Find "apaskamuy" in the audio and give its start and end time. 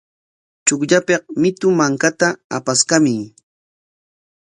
2.57-3.21